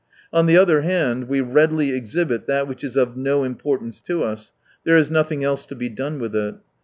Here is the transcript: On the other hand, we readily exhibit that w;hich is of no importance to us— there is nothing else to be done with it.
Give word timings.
On 0.33 0.47
the 0.47 0.57
other 0.57 0.81
hand, 0.81 1.27
we 1.29 1.41
readily 1.41 1.91
exhibit 1.91 2.47
that 2.47 2.61
w;hich 2.61 2.83
is 2.83 2.95
of 2.97 3.15
no 3.15 3.43
importance 3.43 4.01
to 4.01 4.23
us— 4.23 4.51
there 4.83 4.97
is 4.97 5.11
nothing 5.11 5.43
else 5.43 5.63
to 5.67 5.75
be 5.75 5.89
done 5.89 6.17
with 6.17 6.35
it. 6.35 6.55